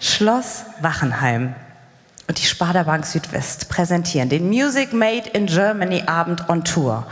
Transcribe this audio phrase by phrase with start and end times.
[0.00, 1.54] Schloss Wachenheim
[2.26, 7.06] und die Sparda Bank Südwest präsentieren den Music Made in Germany Abend on Tour.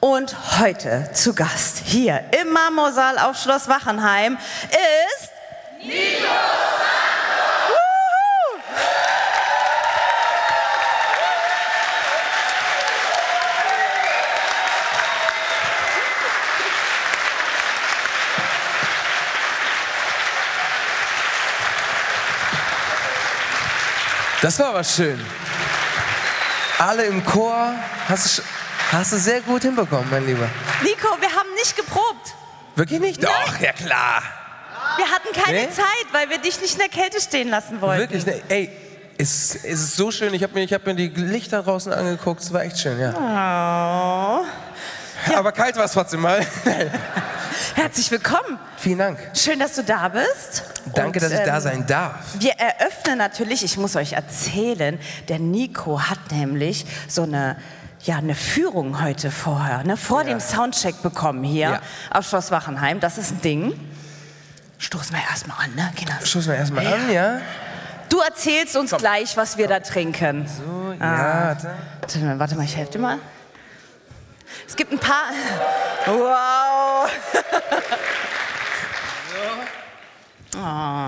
[0.00, 5.30] Und heute zu Gast hier im Marmorsaal auf Schloss Wachenheim ist
[5.82, 6.69] Nico
[24.42, 25.20] Das war aber schön.
[26.78, 27.74] Alle im Chor.
[28.08, 28.42] Hast du,
[28.92, 30.48] hast du sehr gut hinbekommen, mein Lieber.
[30.82, 32.34] Nico, wir haben nicht geprobt.
[32.74, 33.22] Wirklich nicht?
[33.22, 34.22] Doch, ja klar.
[34.96, 35.70] Wir hatten keine Nee?
[35.70, 38.00] Zeit, weil wir dich nicht in der Kälte stehen lassen wollten.
[38.00, 38.70] Wirklich, ne, ey,
[39.18, 40.32] es, es ist so schön.
[40.32, 42.40] Ich habe mir, ich hab mir die Lichter draußen angeguckt.
[42.40, 43.12] Es war echt schön, ja.
[43.14, 44.46] Oh.
[45.36, 46.44] Aber kalt war es trotzdem mal.
[47.74, 48.58] Herzlich willkommen.
[48.76, 49.18] Vielen Dank.
[49.34, 50.64] Schön, dass du da bist.
[50.94, 52.14] Danke, Und, dass ich da ähm, sein darf.
[52.38, 54.98] Wir eröffnen natürlich, ich muss euch erzählen,
[55.28, 57.56] der Nico hat nämlich so eine,
[58.02, 61.80] ja, eine Führung heute vorher, ne, vor dem Soundcheck bekommen hier Ja.
[62.10, 63.00] auf Schloss Wachenheim.
[63.00, 63.80] Das ist ein Ding.
[64.78, 66.14] Stoßen wir erstmal an, ne, Kinder?
[66.24, 67.40] Stoßen wir erstmal an, ja?
[68.08, 70.46] Du erzählst uns gleich, was wir da trinken.
[70.48, 71.56] So, Ah.
[71.62, 72.20] ja.
[72.22, 73.18] mal, Warte mal, ich helfe dir mal.
[74.66, 75.24] Es gibt ein paar.
[76.06, 76.69] Wow!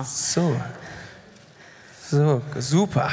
[0.05, 0.59] So.
[2.09, 3.09] So, super.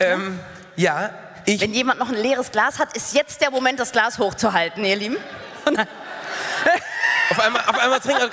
[0.00, 0.38] Ähm,
[0.76, 1.10] ja,
[1.44, 1.60] ich.
[1.60, 4.96] Wenn jemand noch ein leeres Glas hat, ist jetzt der Moment, das Glas hochzuhalten, ihr
[4.96, 5.16] Lieben.
[7.30, 8.30] Auf einmal, auf einmal trinken.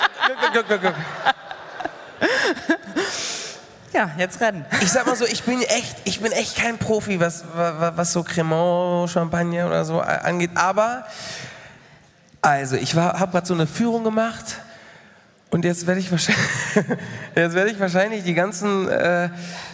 [3.93, 4.65] Ja, jetzt rennen.
[4.81, 8.11] Ich sag mal so, ich bin echt, ich bin echt kein Profi, was, was, was
[8.11, 10.51] so Cremant, Champagner oder so angeht.
[10.55, 11.05] Aber,
[12.45, 14.57] also, ich habe gerade so eine Führung gemacht
[15.49, 16.11] und jetzt werde ich
[17.35, 19.29] werde ich wahrscheinlich die ganzen, äh,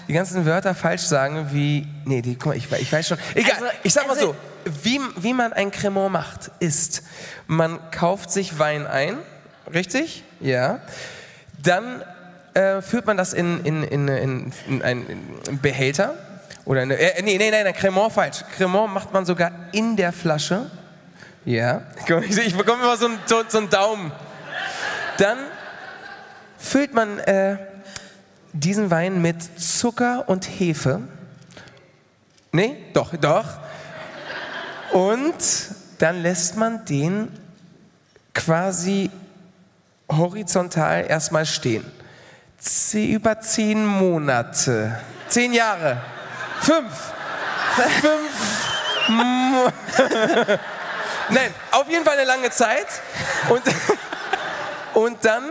[0.07, 3.17] die ganzen Wörter falsch sagen, wie, nee, die, guck mal, ich, ich weiß schon.
[3.35, 7.03] Egal, Also, ich sag mal also- so, wie, wie man ein Cremant macht, ist,
[7.47, 9.17] man kauft sich Wein ein,
[9.73, 10.23] richtig?
[10.39, 10.79] Ja.
[11.61, 12.03] Dann
[12.53, 16.13] äh, führt man das in, in, in, in, in einen Behälter.
[16.63, 18.43] Oder eine, äh, nee, nee, nee, nee, Cremant falsch.
[18.55, 20.69] Cremant macht man sogar in der Flasche.
[21.45, 21.81] Ja.
[22.27, 24.11] Ich, bekomme immer so einen, so, einen Daumen.
[25.17, 25.37] Dann
[26.57, 27.57] füllt man äh,
[28.53, 31.01] diesen Wein mit Zucker und Hefe.
[32.51, 33.45] Nee, doch, doch.
[34.91, 35.33] Und
[35.99, 37.29] dann lässt man den
[38.33, 39.09] quasi
[40.11, 41.85] horizontal erstmal stehen.
[42.59, 44.99] Ze- Über zehn Monate.
[45.29, 46.01] Zehn Jahre.
[46.59, 47.13] Fünf.
[48.01, 48.67] Fünf.
[51.31, 52.87] Nein, auf jeden Fall eine lange Zeit.
[53.49, 53.61] Und,
[54.93, 55.43] und dann,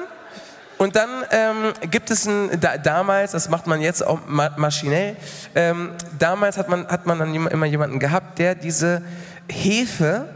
[0.79, 5.17] und dann ähm, gibt es ein, da, damals, das macht man jetzt auch ma maschinell,
[5.55, 9.03] ähm, damals hat man, hat man dann immer jemanden gehabt, der diese
[9.51, 10.29] Hefe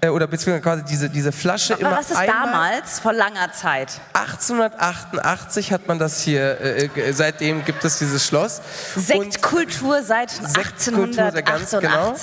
[0.00, 3.52] äh, oder beziehungsweise quasi diese, diese Flasche Aber immer was ist einmal, damals, vor langer
[3.52, 4.00] Zeit?
[4.14, 8.60] 1888 hat man das hier, äh, ge- seitdem gibt es dieses Schloss.
[8.96, 12.14] Sektkultur seit Sektkultur, ganz genau.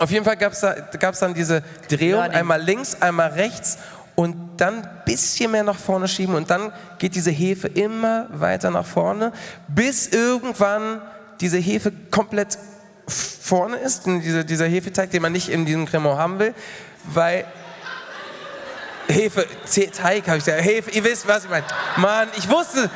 [0.00, 0.02] 1888.
[0.02, 2.38] auf jeden Fall gab es da, gab's dann diese Drehung, Learning.
[2.38, 3.78] einmal links, einmal rechts
[4.14, 8.70] und dann ein bisschen mehr nach vorne schieben und dann geht diese Hefe immer weiter
[8.70, 9.32] nach vorne,
[9.68, 11.00] bis irgendwann
[11.40, 12.58] diese Hefe komplett
[13.08, 16.54] vorne ist, diese, dieser Hefeteig, den man nicht in diesem Cremant haben will,
[17.04, 17.44] weil
[19.08, 21.64] Hefe, Te- Teig habe ich gesagt, Hefe, ihr wisst, was ich meine.
[21.96, 22.88] Mann, ich wusste,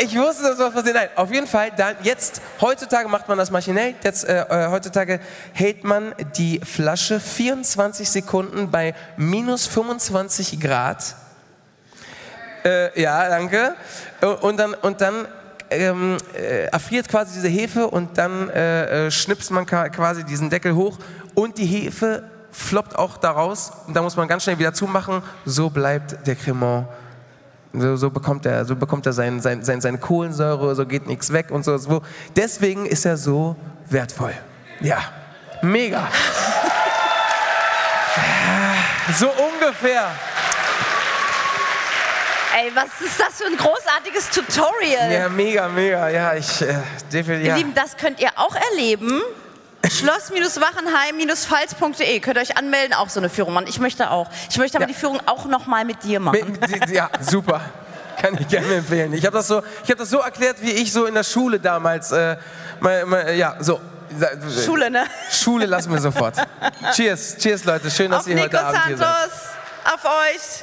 [0.00, 0.94] ich wusste, dass was passiert.
[0.94, 3.94] Nein, auf jeden Fall, dann jetzt, heutzutage macht man das maschinell.
[4.02, 5.20] Jetzt, äh, äh, heutzutage
[5.52, 11.16] hält man die Flasche 24 Sekunden bei minus 25 Grad.
[12.64, 13.74] Äh, ja, danke.
[14.20, 15.26] Äh, Und dann, und dann
[15.70, 20.74] ähm, äh, erfriert quasi diese Hefe und dann äh, äh, schnipst man quasi diesen Deckel
[20.74, 20.98] hoch
[21.34, 25.22] und die Hefe floppt auch daraus und da muss man ganz schnell wieder zumachen.
[25.44, 26.86] So bleibt der Cremant
[27.72, 31.32] so, so bekommt er, so bekommt er sein, sein, sein, seine Kohlensäure, so geht nichts
[31.32, 31.76] weg und so.
[31.78, 32.02] so.
[32.36, 33.56] Deswegen ist er so
[33.88, 34.34] wertvoll.
[34.80, 34.98] Ja,
[35.62, 36.08] mega.
[39.18, 40.10] So ungefähr.
[42.56, 45.10] Ey, was ist das für ein großartiges Tutorial?
[45.12, 46.08] Ja, mega, mega.
[46.08, 46.76] Ja, ich äh,
[47.12, 47.44] definitiv.
[47.44, 47.56] Ihr Ja.
[47.56, 49.20] Lieben, das könnt ihr auch erleben.
[49.88, 53.66] Schloss-Wachenheim-pfalz.de könnt ihr euch anmelden, auch so eine Führung machen.
[53.68, 54.28] Ich möchte auch.
[54.48, 54.88] Ich möchte aber ja.
[54.88, 56.58] die Führung auch nochmal mit dir machen.
[56.92, 57.60] Ja, super.
[58.20, 59.12] Kann ich gerne empfehlen.
[59.14, 62.12] Ich habe das, so, hab das so erklärt, wie ich so in der Schule damals.
[62.12, 62.36] Äh,
[62.80, 63.80] mal, mal, ja, so.
[64.64, 65.06] Schule, ne?
[65.30, 66.36] Schule lassen wir sofort.
[66.94, 67.90] cheers, cheers, Leute.
[67.90, 69.30] Schön, dass auf ihr Nico heute Abend hier seid.
[69.84, 70.62] Auf euch.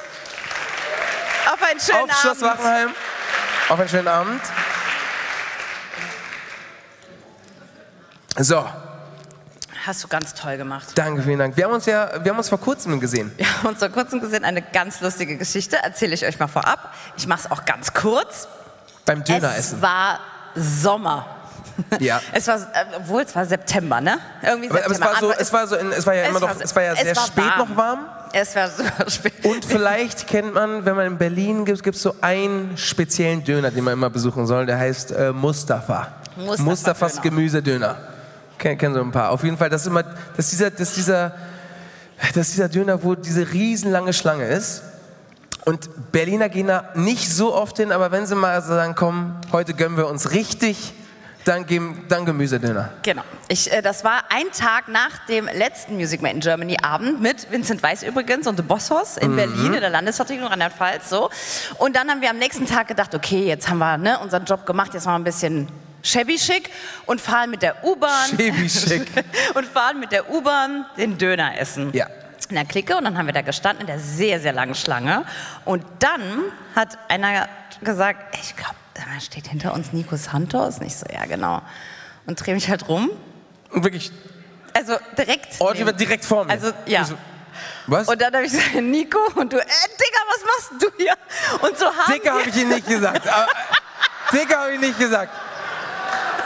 [1.52, 2.12] Auf einen schönen auf Abend.
[2.12, 2.90] Auf Schloss Wachenheim.
[3.70, 4.42] Auf einen schönen Abend.
[8.38, 8.64] So.
[9.86, 10.88] Hast du ganz toll gemacht.
[10.96, 11.56] danke, vielen Dank.
[11.56, 13.32] Wir haben uns ja, wir haben uns vor kurzem gesehen.
[13.38, 16.94] Wir haben uns vor kurzem gesehen, eine ganz lustige Geschichte, erzähle ich euch mal vorab.
[17.18, 18.48] Ich mache es auch ganz kurz.
[19.06, 19.82] Beim Es Döneressen.
[19.82, 20.20] war
[20.56, 21.26] Sommer.
[22.00, 22.22] Ja.
[22.34, 24.20] Es war, äh, obwohl es war September, ne?
[24.44, 26.40] Irgendwie Aber, aber es war so, es war so, in, es war ja es immer
[26.42, 27.70] noch, es war ja es sehr war spät warm.
[27.70, 28.00] noch warm.
[28.34, 29.46] Es war super spät.
[29.46, 33.72] Und vielleicht kennt man, wenn man in Berlin gibt, gibt es so einen speziellen Döner,
[33.72, 34.66] den man immer besuchen soll.
[34.66, 36.10] Der heißt äh, Mustafa.
[36.36, 37.22] Mustafa Mustafas Döner.
[37.24, 37.98] Gemüsedöner.
[38.60, 39.32] Kennen, kennen so ein paar.
[39.32, 41.34] Auf jeden Fall, das ist immer, das ist dieser, das ist dieser,
[42.36, 44.84] das ist dieser Döner, wo diese riesenlange Schlange ist.
[45.66, 49.74] Und Berliner gehen da nicht so oft hin, aber wenn sie mal sagen, komm, heute
[49.74, 50.94] gönnen wir uns richtig,
[51.46, 52.92] dann, geben, dann Gemüsedöner.
[53.04, 53.24] Genau.
[53.48, 57.50] Ich, äh, das war ein Tag nach dem letzten Music Man in Germany Abend mit
[57.52, 61.10] Vincent Weiss übrigens und The Bosshaus in Berlin in der Landesvertretung Rheinland-Pfalz.
[61.10, 61.30] So.
[61.78, 64.66] Und dann haben wir am nächsten Tag gedacht, okay, jetzt haben wir ne, unseren Job
[64.66, 65.68] gemacht, jetzt machen wir ein bisschen
[66.04, 66.70] shabby schick
[67.06, 69.08] und fahren mit der U-Bahn Shabby schick.
[69.56, 71.92] und fahren mit der U-Bahn den Döner essen.
[71.94, 72.08] Ja.
[72.50, 75.24] In der Clique und dann haben wir da gestanden in der sehr, sehr langen Schlange.
[75.66, 76.44] Und dann
[76.76, 77.48] hat einer
[77.82, 80.80] gesagt, "Ey, ich glaube, da steht hinter uns Nico Santos.
[80.80, 81.62] Nicht so, ja genau.
[82.26, 83.10] Und drehe mich halt rum.
[83.72, 84.12] Und wirklich,
[84.74, 85.56] Also direkt.
[85.60, 86.52] oh, die neben- war direkt vor mir.
[86.52, 87.02] Also, ja.
[87.02, 87.18] Ich so,
[87.88, 88.08] Was?
[88.08, 91.14] Und dann habe ich gesagt, Nico, und du, äh, Digga, was machst du hier?
[91.62, 93.28] Und so haben Dicker wir, habe ich Ihnen nicht gesagt.
[93.28, 93.48] Aber,
[94.32, 95.32] Dicker habe ich nicht gesagt.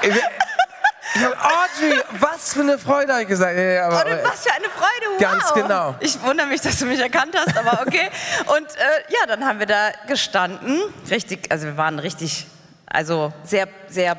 [0.03, 3.55] Ich, hab, Audrey, was für eine Freude, habe ich gesagt.
[3.55, 5.19] Ja, ja, aber, Oh, was für eine Freude, wow.
[5.19, 5.95] Ganz genau.
[5.99, 8.09] Ich wundere mich, dass du mich erkannt hast, aber okay.
[8.47, 10.81] Und äh, ja, dann haben wir da gestanden.
[11.09, 12.47] Richtig, also wir waren richtig,
[12.87, 14.17] also sehr, sehr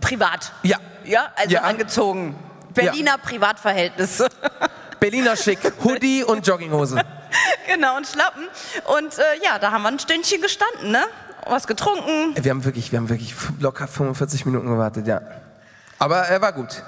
[0.00, 0.52] privat.
[0.62, 0.78] Ja.
[1.04, 1.62] Ja, also Ja.
[1.62, 2.38] angezogen.
[2.72, 4.28] Berliner Privatverhältnisse.
[5.00, 7.00] Berliner Schick, Hoodie und Jogginghose.
[7.66, 8.46] genau, und Schlappen.
[8.96, 11.04] Und äh, ja, da haben wir ein Stündchen gestanden, ne?
[11.48, 12.34] Was getrunken.
[12.42, 15.20] Wir haben wirklich, wir haben wirklich locker 45 Minuten gewartet, ja.
[15.98, 16.82] Aber er war gut.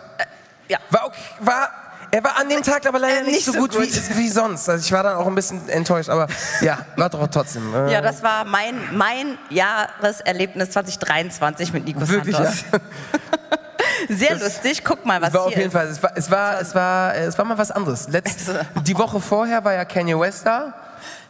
[0.68, 0.78] Ja.
[0.90, 1.68] War okay, war,
[2.12, 3.82] er war an dem Tag aber leider Äh, nicht, nicht so so gut, gut.
[3.82, 4.68] Wie, wie sonst.
[4.68, 6.26] Also ich war dann auch ein bisschen enttäuscht, aber
[6.60, 7.74] ja, war doch trotzdem.
[7.74, 12.64] Äh, Ja, das war mein, mein Jahreserlebnis 2023 mit Nico Wirklich, Santos.
[14.08, 14.82] Sehr lustig.
[14.84, 15.72] Guck mal, was Es war auf jeden ist.
[15.72, 18.08] Fall, es war, es war, es war, es war mal was anderes.
[18.08, 18.50] Letzt,
[18.86, 20.74] die Woche vorher war ja Kanye West da,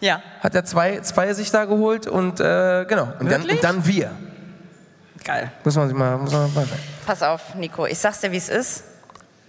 [0.00, 3.08] Ja, hat er zwei, zwei sich da geholt und äh, genau.
[3.18, 4.10] Und dann, und dann wir.
[5.24, 5.52] geil.
[5.62, 6.66] Muss man sich mal, muss man mal.
[7.06, 8.84] Pass auf, Nico, ich sag's dir, wie es ist.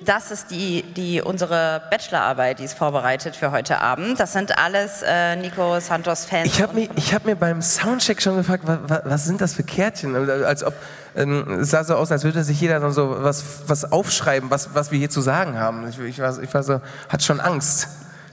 [0.03, 4.19] Das ist die, die, unsere Bachelorarbeit, die ist vorbereitet für heute Abend.
[4.19, 6.48] Das sind alles äh, Nico Santos-Fans.
[6.48, 9.53] Ich habe mir, ich hab mir beim Soundcheck schon gefragt, wa, wa, was sind das
[9.53, 10.15] für Kärtchen?
[10.44, 10.74] Als ob,
[11.15, 14.74] ähm, es sah so aus, als würde sich jeder dann so was, was aufschreiben, was,
[14.74, 15.88] was wir hier zu sagen haben.
[15.88, 17.88] Ich, ich, war, ich war so, hat schon Angst,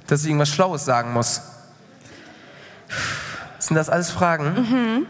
[0.07, 1.43] dass ich irgendwas Schlaues sagen muss.
[3.59, 5.07] Sind das alles Fragen?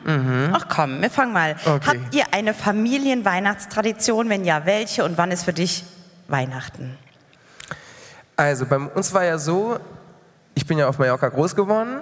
[0.52, 1.56] Ach komm, wir fangen mal.
[1.64, 1.80] Okay.
[1.86, 4.28] Habt ihr eine Familienweihnachtstradition?
[4.28, 5.04] Wenn ja, welche?
[5.04, 5.84] Und wann ist für dich
[6.28, 6.96] Weihnachten?
[8.36, 9.78] Also bei uns war ja so,
[10.54, 12.00] ich bin ja auf Mallorca groß geworden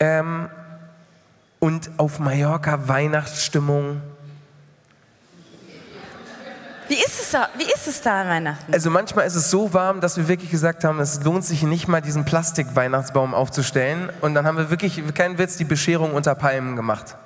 [0.00, 0.48] ähm,
[1.60, 4.02] und auf Mallorca Weihnachtsstimmung.
[6.88, 8.72] Wie ist es da, wie ist es da an Weihnachten?
[8.72, 11.86] Also manchmal ist es so warm, dass wir wirklich gesagt haben, es lohnt sich nicht
[11.86, 14.10] mal diesen Plastik-Weihnachtsbaum aufzustellen.
[14.22, 17.16] Und dann haben wir wirklich, kein Witz, die Bescherung unter Palmen gemacht.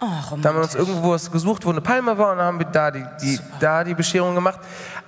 [0.00, 2.58] Oh, Da haben wir uns irgendwo was gesucht, wo eine Palme war und dann haben
[2.58, 4.58] wir da die, die, da die Bescherung gemacht.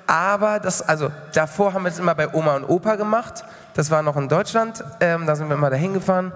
[0.07, 3.45] Aber das, also davor haben wir es immer bei Oma und Opa gemacht.
[3.75, 4.85] Das war noch in Deutschland.
[5.01, 6.31] Ähm, da sind wir immer dahin gefahren.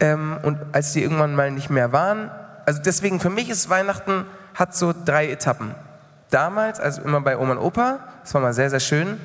[0.00, 2.32] Ähm, und als die irgendwann mal nicht mehr waren,
[2.66, 5.76] also deswegen für mich ist Weihnachten hat so drei Etappen.
[6.32, 9.20] Damals, also immer bei Oma und Opa, das war mal sehr, sehr schön.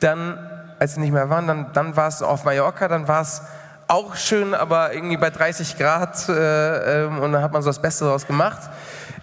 [0.00, 0.38] Dann,
[0.78, 3.40] als sie nicht mehr waren, dann, dann war es auf Mallorca, dann war es
[3.88, 7.80] auch schön, aber irgendwie bei 30 Grad äh, ähm, und dann hat man so das
[7.80, 8.68] Beste daraus gemacht.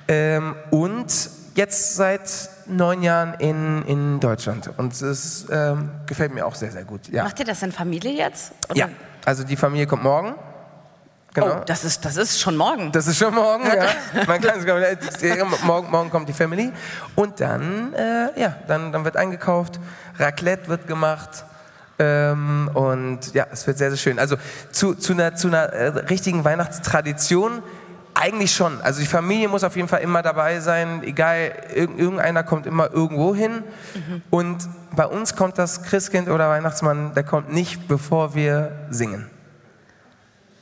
[0.07, 6.55] Ähm, und jetzt seit neun Jahren in, in Deutschland und es ähm, gefällt mir auch
[6.55, 7.09] sehr, sehr gut.
[7.09, 7.23] Ja.
[7.25, 8.53] Macht ihr das in Familie jetzt?
[8.69, 8.89] Oder- ja,
[9.25, 10.33] also die Familie kommt morgen.
[11.33, 11.59] Genau.
[11.59, 12.91] Oh, das ist, das ist schon morgen.
[12.91, 14.23] Das ist schon morgen, ja.
[14.27, 16.71] Man kann es morgen, morgen kommt die Family.
[17.15, 19.79] Und dann, äh, ja, dann, dann wird eingekauft,
[20.17, 21.45] Raclette wird gemacht.
[21.99, 24.17] Ähm, und ja, es wird sehr, sehr schön.
[24.17, 24.37] Also
[24.71, 27.61] zu, zu einer, zu einer äh, richtigen Weihnachtstradition
[28.15, 28.81] eigentlich schon.
[28.81, 32.91] Also die Familie muss auf jeden Fall immer dabei sein, egal, irg irgendeiner kommt immer
[32.91, 33.63] irgendwo hin.
[34.29, 39.29] Und bei uns kommt das Christkind oder Weihnachtsmann, der kommt nicht, bevor wir singen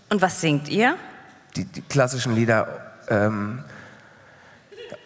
[0.09, 0.95] Und was singt ihr?
[1.55, 2.67] die, die klassischen Lieder.
[3.09, 3.63] Ähm,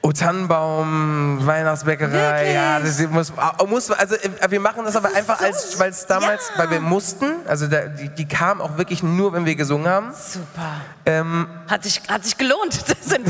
[0.04, 2.54] O Tannenbaum, Weihnachtsbäckerei, Wirklich?
[2.56, 5.80] ja, das muss, ah, muss also äh, wir machen das aber ist einfach so- als,
[5.80, 6.60] weil es damals, Ja.
[6.64, 10.12] weil wir mussten, also da, die, die kam auch wirklich nur, wenn wir gesungen haben.
[10.14, 10.82] Super.
[11.06, 12.80] Ähm, Hat sich, hat sich gelohnt.
[12.88, 13.28] Das sind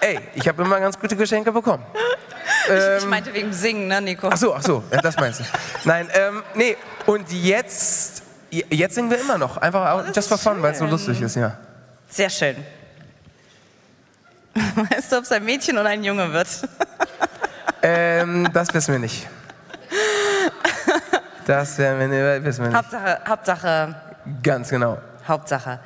[0.00, 1.84] ey, ich habe immer ganz gute Geschenke bekommen.
[2.66, 4.28] ich, ich meinte wegen Singen, ne, Nico?
[4.32, 5.44] Ach so, ach so, ja, das meinst du.
[5.84, 8.17] Nein, ähm, nee, und jetzt,
[8.50, 9.56] jetzt singen wir immer noch.
[9.56, 11.56] Einfach das just for fun, weil es so lustig ist, ja.
[12.08, 12.56] Sehr schön.
[14.54, 16.48] Weißt du, ob es ein Mädchen oder ein Junge wird?
[17.80, 19.28] Ähm, das wissen wir nicht.
[21.46, 22.76] Das werden wir nicht, wissen wir nicht.
[22.76, 23.94] Hauptsache, Hauptsache,
[24.42, 24.98] Ganz genau.
[25.26, 25.80] Hauptsache.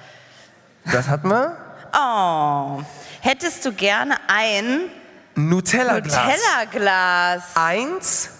[0.90, 1.56] Das hatten wir.
[1.94, 2.82] Oh,
[3.20, 4.90] hättest du gerne ein
[5.34, 6.16] Nutella-Glas.
[6.16, 7.42] Nutella-Glas?
[7.54, 8.30] Eins.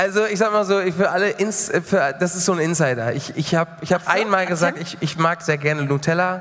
[0.00, 3.12] Also ich sag mal so, ich für alle, Ins, für, das ist so ein Insider.
[3.12, 4.48] Ich, ich habe ich hab so, einmal erzähl.
[4.54, 6.40] gesagt, ich, ich mag sehr gerne Nutella.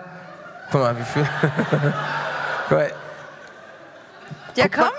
[0.72, 1.28] Guck mal, wie viel.
[2.70, 2.80] Guck
[4.56, 4.94] Ja, guckt man- komm.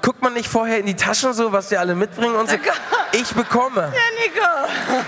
[0.00, 2.56] Guckt man nicht vorher in die Taschen so, was die alle mitbringen und so?
[2.56, 2.96] Ja, komm.
[3.12, 3.92] Ich bekomme.
[3.92, 5.02] Ja, Nico.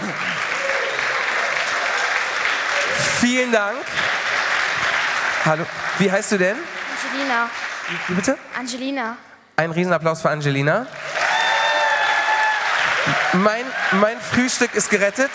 [3.20, 3.78] Vielen Dank.
[5.46, 5.64] Hallo.
[5.98, 6.56] Wie heißt du denn?
[7.10, 7.48] Angelina.
[8.08, 8.36] Wie bitte?
[8.58, 9.16] Angelina.
[9.56, 10.86] Ein Riesenapplaus für Angelina.
[13.32, 15.30] Mein, mein Frühstück ist gerettet.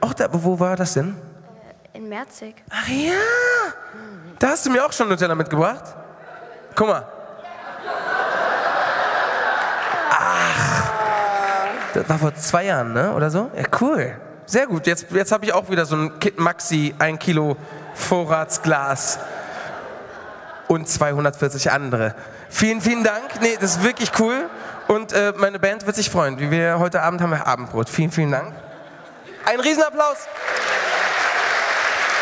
[0.00, 1.16] Ach, da, wo war das denn?
[1.92, 2.54] In Merzig.
[2.70, 3.12] Ach ja,
[4.38, 5.84] da hast du mir auch schon Nutella mitgebracht.
[6.74, 7.04] Guck mal.
[10.10, 10.90] Ach,
[11.92, 13.12] das war vor zwei Jahren, ne?
[13.12, 13.50] Oder so?
[13.54, 14.16] Ja, cool.
[14.46, 14.86] Sehr gut.
[14.86, 17.56] Jetzt, jetzt habe ich auch wieder so ein Kit Maxi, ein Kilo
[17.94, 19.18] Vorratsglas
[20.68, 22.14] und 240 andere.
[22.48, 23.40] Vielen, vielen Dank.
[23.40, 24.48] Nee, das ist wirklich cool.
[24.90, 26.40] Und äh, meine Band wird sich freuen.
[26.40, 27.88] Wie wir heute Abend haben wir Abendbrot.
[27.88, 28.52] Vielen, vielen Dank.
[29.44, 30.16] Ein Riesenapplaus.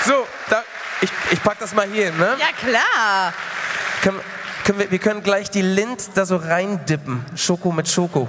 [0.05, 0.63] So, da,
[1.01, 2.37] ich, ich pack das mal hier hin, ne?
[2.39, 3.33] Ja, klar.
[4.03, 4.21] Können,
[4.67, 7.25] können wir, wir können gleich die Lind da so reindippen.
[7.37, 8.29] Schoko mit Schoko.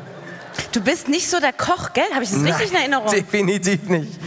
[0.71, 2.05] Du bist nicht so der Koch, gell?
[2.13, 3.11] Habe ich das richtig in Nein, Erinnerung?
[3.11, 4.21] Definitiv nicht.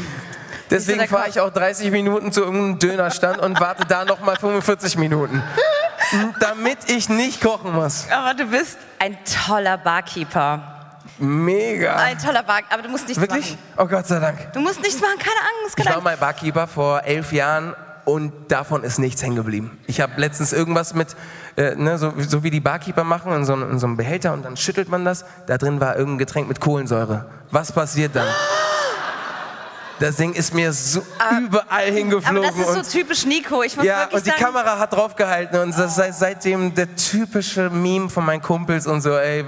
[0.73, 4.97] Deswegen fahre ich auch 30 Minuten zu irgendeinem Dönerstand und warte da noch mal 45
[4.97, 5.43] Minuten.
[6.41, 8.07] Damit ich nicht kochen muss.
[8.11, 10.97] Aber du bist ein toller Barkeeper.
[11.19, 11.97] Mega.
[11.97, 12.75] Ein toller Barkeeper.
[12.75, 13.53] Aber du musst nichts Wirklich?
[13.53, 13.63] machen.
[13.77, 14.53] Oh Gott sei Dank.
[14.53, 15.77] Du musst nichts machen, keine Angst.
[15.79, 16.05] Ich Keine war Angst.
[16.05, 17.75] mal Barkeeper vor elf Jahren
[18.05, 19.79] und davon ist nichts hängen geblieben.
[19.87, 21.15] Ich habe letztens irgendwas mit,
[21.57, 24.45] äh, ne, so, so wie die Barkeeper machen, in so, in so einem Behälter und
[24.45, 25.25] dann schüttelt man das.
[25.47, 27.27] Da drin war irgendein Getränk mit Kohlensäure.
[27.51, 28.27] Was passiert dann?
[30.03, 31.01] Das Ding ist mir so
[31.39, 31.77] überall Ah.
[31.77, 32.43] Aber hingeflogen.
[32.43, 33.63] das ist so typisch Nico.
[33.63, 36.95] Ich muss ja, wirklich und die sagen, Kamera hat draufgehalten und das ist seitdem der
[36.97, 39.45] typische Meme von meinen Kumpels und so, ey,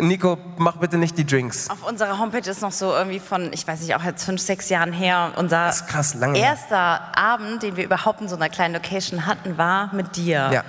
[0.00, 1.70] Nico, mach bitte nicht die Drinks.
[1.70, 4.68] auf unserer Homepage ist noch so irgendwie von, ich weiß nicht, auch jetzt fünf, sechs
[4.68, 9.56] Jahren her, unser krass, erster Abend, den wir überhaupt in so einer kleinen Location hatten,
[9.56, 10.50] war mit dir.
[10.52, 10.64] Ja.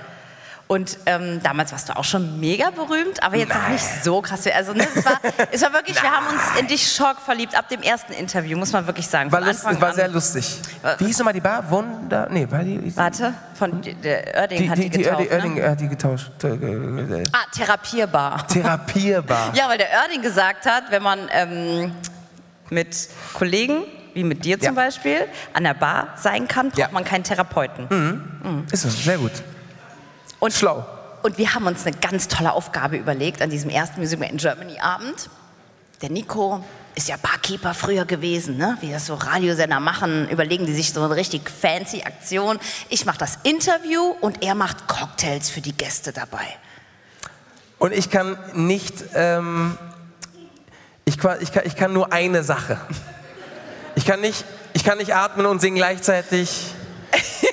[0.68, 3.74] Und ähm, damals warst du auch schon mega berühmt, aber jetzt Nein.
[3.74, 4.48] nicht so krass.
[4.48, 5.20] Also ne, es, war,
[5.52, 8.72] es war wirklich, wir haben uns in dich Schock verliebt ab dem ersten Interview, muss
[8.74, 9.32] man wirklich sagen.
[9.32, 9.96] War, Von lust, Anfang war an.
[9.96, 10.60] sehr lustig.
[10.98, 11.70] Wie hieß nochmal die Bar?
[11.70, 12.28] Wunder?
[12.32, 12.96] Nee, war die.
[12.98, 15.20] Warte, von der Oerding Die, hat die, die, die, getauft.
[15.20, 15.70] Oerding, Oerding ne?
[15.70, 16.32] hat die getauscht.
[16.44, 18.48] Äh, äh, Ah, Therapierbar.
[18.52, 19.52] Therapierbar.
[19.54, 21.92] Ja, weil der Oerding gesagt hat, wenn man ähm,
[22.72, 23.84] mit Kollegen,
[24.16, 24.84] wie mit dir zum Ja.
[24.84, 26.90] Beispiel, an der Bar sein kann, braucht Ja.
[26.92, 28.26] man keinen Therapeuten.
[28.72, 29.32] Ist so, sehr gut.
[30.46, 30.86] Und, Schlau.
[31.24, 34.80] und wir haben uns eine ganz tolle Aufgabe überlegt an diesem ersten Music in Germany
[34.80, 35.32] Abend.
[36.04, 38.78] Der Nico ist ja Barkeeper früher gewesen, ne?
[38.80, 42.60] wie das so Radiosender machen, überlegen die sich so eine richtig fancy Aktion.
[42.90, 46.46] Ich mache das Interview und er macht Cocktails für die Gäste dabei.
[47.80, 49.80] Und ich kann nicht, ähm,
[51.06, 52.80] ich, ich, kann, ich kann nur eine Sache.
[53.96, 56.76] Ich kann nicht, ich kann nicht atmen und singen gleichzeitig.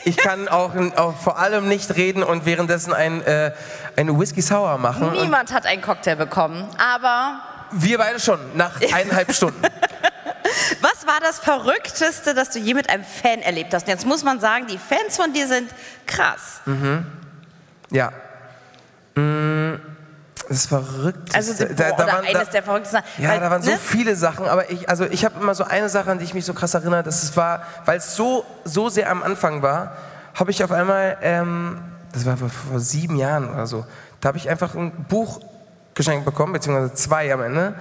[0.04, 3.52] Ich kann auch, auch vor allem nicht reden und währenddessen ein, äh,
[3.96, 5.12] eine Whisky Sour machen.
[5.12, 9.62] Niemand hat einen Cocktail bekommen, aber wir beide schon, nach eineinhalb Stunden.
[10.80, 13.84] Was war das Verrückteste, das du je mit einem Fan erlebt hast?
[13.84, 15.70] Und jetzt muss man sagen, die Fans von dir sind
[16.06, 16.60] krass.
[17.90, 18.12] Ja.
[19.14, 19.74] Mm,
[20.48, 21.34] Das ist verrückt.
[21.34, 23.00] Also Da- da- da waren- da- eines der verrücktesten.
[23.18, 23.78] Ja, Weil, da waren so ne?
[23.78, 26.44] viele Sachen, aber ich, also ich habe immer so eine Sache, an die ich mich
[26.44, 29.96] so krass erinnere, das ist war, weil es so, so sehr am Anfang war,
[30.34, 31.78] habe ich auf einmal, ähm,
[32.12, 33.86] das war vor, vor sieben Jahren oder so,
[34.20, 35.40] da habe ich einfach ein Buch
[35.94, 37.74] geschenkt bekommen, beziehungsweise zwei am Ende,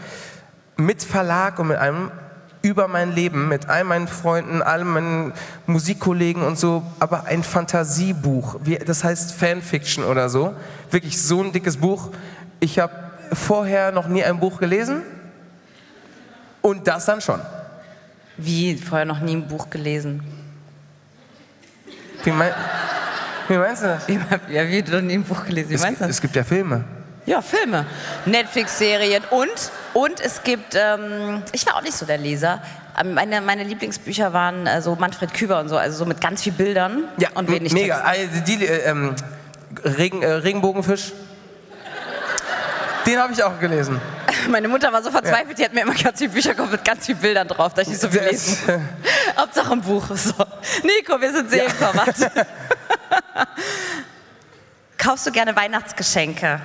[0.78, 2.12] mit Verlag und mit einem
[2.64, 5.34] über mein Leben, mit all meinen Freunden, all meinen
[5.66, 10.54] Musikkollegen und so, aber ein Fantasiebuch, das heißt Fanfiction oder so,
[10.92, 12.10] wirklich so ein dickes Buch.
[12.62, 12.94] Ich habe
[13.34, 15.02] vorher noch nie ein Buch gelesen
[16.62, 17.42] und das dann schon.
[18.38, 18.78] Wie?
[18.78, 20.24] Vorher noch nie ein Buch gelesen.
[22.24, 22.52] Wie, mein,
[23.48, 24.08] wie meinst du das?
[24.08, 25.70] Wie, ja, wie du noch nie ein Buch gelesen?
[25.72, 26.16] Wie Es, meinst du das?
[26.16, 26.84] es gibt ja Filme.
[27.26, 27.86] Ja, Filme,
[28.26, 29.50] Netflix-Serien und,
[29.94, 32.62] und es gibt, ähm, ich war auch nicht so der Leser,
[33.00, 36.44] Ähm, Meine, meine Lieblingsbücher waren äh, so Manfred Küber und so, also so mit ganz
[36.44, 38.02] viel Bildern und wenig mega.
[38.02, 39.16] Also die, äh, ähm,
[39.84, 41.14] Regen, äh, Regenbogenfisch.
[43.12, 44.00] Den habe ich auch gelesen.
[44.50, 47.06] Meine Mutter war so verzweifelt, die hat mir immer ganz viele Bücher gekauft mit ganz
[47.06, 48.58] vielen Bildern drauf, dass ich nicht so viel lesen.
[49.38, 50.06] Hauptsache ein Buch.
[50.16, 50.34] So.
[50.84, 52.16] Nico, wir sind seelenverwandt.
[54.98, 56.62] Kaufst du gerne Weihnachtsgeschenke?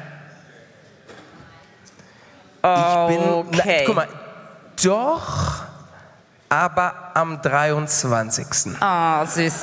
[2.58, 3.82] Ich bin, na, Okay.
[3.86, 4.08] guck mal,
[4.84, 5.62] doch,
[6.48, 8.46] aber am 23.
[8.80, 9.54] Oh, süß.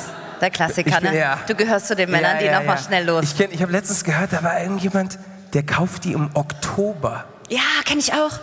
[0.42, 1.18] Der Klassiker, bin- ne?
[1.20, 1.40] ja.
[1.48, 2.82] Du gehörst zu den Männern, Ja, die ja, noch mal ja.
[2.82, 3.24] schnell los.
[3.24, 5.18] Ich, kenn- ich habe letztens gehört, da war irgendjemand,
[5.54, 7.26] der kauft die im Oktober.
[7.50, 8.40] ja, kenne ich auch.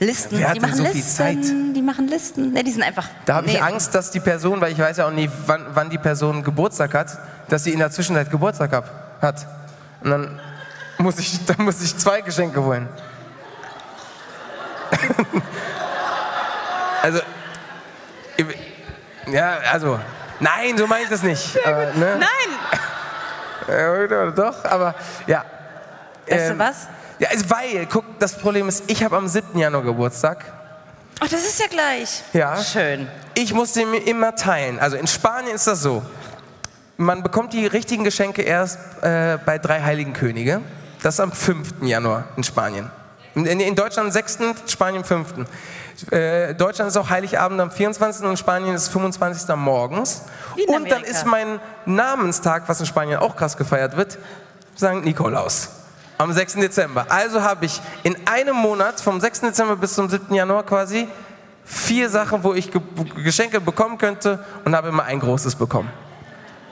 [0.00, 0.38] Listen.
[0.38, 1.16] Wer hat die denn machen so viel Listen.
[1.16, 1.38] Zeit?
[1.74, 2.52] Die machen Listen.
[2.52, 3.08] Ne, die sind einfach.
[3.26, 3.60] Da habe ich nee.
[3.60, 6.94] Angst, dass die Person, weil ich weiß ja auch nie, wann, wann die Person Geburtstag
[6.94, 7.18] hat,
[7.48, 8.88] dass sie in der Zwischenzeit Geburtstag hab,
[9.20, 9.44] hat.
[10.02, 10.40] Und dann
[10.98, 12.88] muss ich, dann muss ich zwei Geschenke holen.
[17.02, 17.20] also,
[18.36, 19.98] ich- ja, also,
[20.38, 21.58] nein, so meine ich das nicht.
[21.66, 22.18] Aber, ne?
[22.18, 22.28] Nein!
[23.68, 24.94] Ja, doch, aber
[25.26, 25.44] ja.
[26.30, 26.86] Weißt Ähm, du was?
[27.18, 29.58] Ja, also, weil, guck, das Problem ist, ich habe am 7.
[29.58, 30.44] Januar Geburtstag.
[31.20, 32.22] Ach, das ist ja gleich.
[32.32, 32.62] Ja.
[32.62, 33.08] Schön.
[33.34, 34.78] Ich muss den mir immer teilen.
[34.78, 36.02] Also in Spanien ist das so.
[36.96, 40.60] Man bekommt die richtigen Geschenke erst äh, bei drei Heiligen Könige.
[41.02, 41.82] Das ist am 5.
[41.82, 42.90] Januar in Spanien.
[43.34, 45.46] In, in, Deutschland am 6., Spanien am 5.
[46.10, 48.24] Äh, Deutschland ist auch Heiligabend am 24.
[48.24, 49.54] und Spanien ist 25.
[49.56, 50.22] morgens.
[50.66, 54.18] Und dann ist mein Namenstag, was in Spanien auch krass gefeiert wird,
[54.76, 55.04] St.
[55.04, 55.70] Nikolaus.
[56.18, 56.54] Am 6.
[56.54, 57.06] Dezember.
[57.08, 59.40] Also habe ich in einem Monat, vom 6.
[59.40, 60.34] Dezember bis zum 7.
[60.34, 61.08] Januar quasi,
[61.64, 62.80] vier Sachen, wo ich Ge
[63.22, 65.90] Geschenke bekommen könnte und habe immer ein großes bekommen.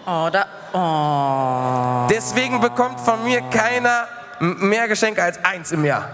[0.04, 0.46] Oh, da.
[0.72, 2.08] Oh.
[2.12, 4.06] Deswegen bekommt von mir keiner
[4.40, 6.08] mehr Geschenke als eins im Jahr.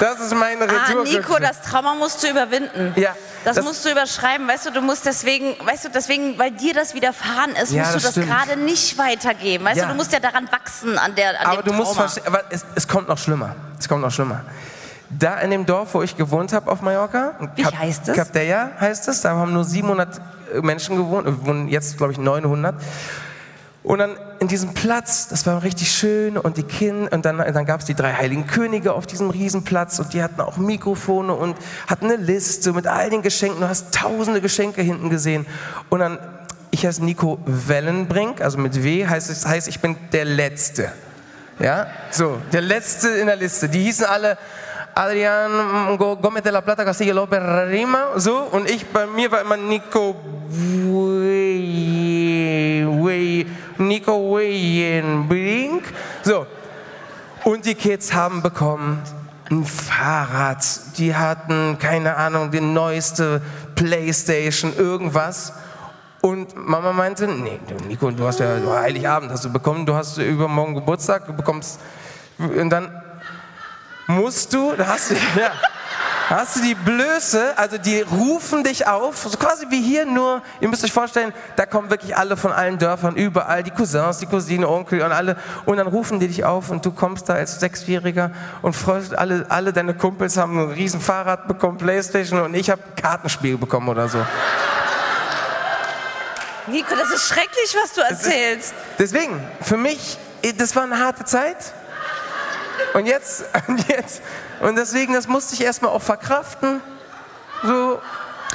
[0.00, 1.04] Das ist meine Ah, Retour.
[1.04, 2.92] Nico, das Trauma musst du überwinden.
[2.96, 6.50] Ja, Das, das- musst du überschreiben, weißt du, du musst deswegen, weißt du, deswegen, weil
[6.52, 9.64] dir das widerfahren ist, Ja, musst du das gerade nicht weitergeben.
[9.64, 9.84] Weißt Ja.
[9.86, 12.08] du, du musst ja daran wachsen an der an aber du musst Trauma.
[12.08, 13.54] verstehen, aber es, es kommt noch schlimmer.
[13.78, 14.42] Es kommt noch schlimmer.
[15.10, 18.16] Da in dem Dorf, wo ich gewohnt habe auf Mallorca, Wie heißt es?
[18.16, 20.20] Capdella heißt es, da haben nur 700
[20.62, 22.74] Menschen gewohnt, äh, wohnen jetzt glaube ich 900.
[23.82, 27.64] Und dann in diesem Platz, das war richtig schön und die Kinder, und dann, dann
[27.64, 31.56] gab es die drei heiligen Könige auf diesem Riesenplatz und die hatten auch Mikrofone und
[31.86, 33.60] hatten eine Liste mit all den Geschenken.
[33.60, 35.46] Du hast tausende Geschenke hinten gesehen.
[35.90, 36.18] Und dann,
[36.72, 40.90] ich heiße Nico Wellenbrink, also mit W heißt es, heißt ich bin der Letzte.
[41.60, 43.68] Ja, so, der Letzte in der Liste.
[43.68, 44.36] Die hießen alle
[44.92, 49.40] Adrian Go- Gomez de la Plata Castillo López Rima, so, und ich, bei mir war
[49.42, 50.16] immer Nico
[53.04, 53.46] Wey,
[53.78, 55.84] Nico Weyenbrink.
[56.22, 56.46] So,
[57.44, 59.02] und die Kids haben bekommen
[59.50, 60.64] ein Fahrrad.
[60.96, 63.42] Die hatten, keine Ahnung, die neueste
[63.74, 65.52] Playstation, irgendwas.
[66.20, 70.18] Und Mama meinte, nee, Nico, du hast ja du, Heiligabend hast du bekommen, du hast
[70.18, 71.80] übermorgen Geburtstag, du bekommst...
[72.38, 72.90] Und dann
[74.06, 75.52] musst du, da hast du, ja,
[76.32, 80.68] hast du die Blöße, also die rufen dich auf, so quasi wie hier, nur, ihr
[80.68, 84.68] müsst euch vorstellen, da kommen wirklich alle von allen Dörfern, überall, die Cousins, die Cousine,
[84.68, 88.30] Onkel und alle, und dann rufen die dich auf und du kommst da als Sechsjähriger
[88.62, 92.82] und freust, alle, alle deine Kumpels haben ein riesen Fahrrad bekommen, Playstation und ich habe
[93.00, 94.18] Kartenspiel bekommen oder so.
[96.68, 98.72] Nico, das ist schrecklich, was du erzählst.
[98.98, 100.16] Deswegen, für mich,
[100.56, 101.56] das war eine harte Zeit.
[102.94, 104.22] Und jetzt, und jetzt,
[104.60, 106.80] und deswegen, das musste ich erstmal auch verkraften.
[107.62, 108.00] So,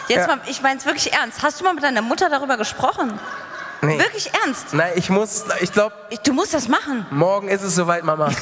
[0.09, 0.35] Jetzt Ja.
[0.35, 1.41] mal, ich meine es wirklich ernst.
[1.43, 3.19] Hast du mal mit deiner Mutter darüber gesprochen?
[3.81, 3.97] nee.
[3.99, 4.73] Wirklich ernst?
[4.73, 7.05] Nein, ich muss, ich glaube, Du musst das machen.
[7.09, 8.29] morgen ist es soweit, Mama.